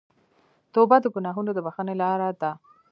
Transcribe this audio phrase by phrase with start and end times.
[0.73, 2.51] توبه د ګناهونو د بخښنې لاره ده.